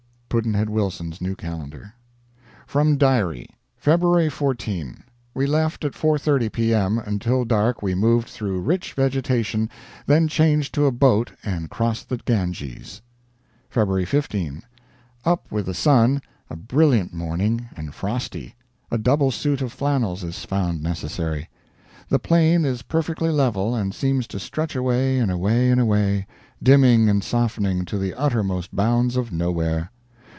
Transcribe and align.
Pudd'nhead 0.33 0.69
Wilson's 0.69 1.19
New 1.19 1.35
Calendar. 1.35 1.93
FROM 2.65 2.95
DIARY: 2.95 3.47
February 3.75 4.29
14. 4.29 5.03
We 5.33 5.45
left 5.45 5.83
at 5.83 5.91
4:30 5.91 6.49
P.M. 6.49 6.97
Until 6.99 7.43
dark 7.43 7.81
we 7.81 7.93
moved 7.95 8.29
through 8.29 8.61
rich 8.61 8.93
vegetation, 8.93 9.69
then 10.05 10.29
changed 10.29 10.73
to 10.75 10.85
a 10.85 10.91
boat 10.93 11.33
and 11.43 11.69
crossed 11.69 12.07
the 12.07 12.15
Ganges. 12.15 13.01
February 13.69 14.05
15. 14.05 14.63
Up 15.25 15.51
with 15.51 15.65
the 15.65 15.73
sun. 15.73 16.21
A 16.49 16.55
brilliant 16.55 17.13
morning, 17.13 17.67
and 17.75 17.93
frosty. 17.93 18.55
A 18.89 18.97
double 18.97 19.31
suit 19.31 19.61
of 19.61 19.73
flannels 19.73 20.23
is 20.23 20.45
found 20.45 20.81
necessary. 20.81 21.49
The 22.07 22.19
plain 22.19 22.63
is 22.63 22.83
perfectly 22.83 23.31
level, 23.31 23.75
and 23.75 23.93
seems 23.93 24.27
to 24.27 24.39
stretch 24.39 24.77
away 24.77 25.17
and 25.17 25.29
away 25.29 25.69
and 25.69 25.81
away, 25.81 26.25
dimming 26.63 27.09
and 27.09 27.21
softening, 27.21 27.83
to 27.83 27.97
the 27.97 28.13
uttermost 28.13 28.73
bounds 28.73 29.17
of 29.17 29.33
nowhere. 29.33 29.91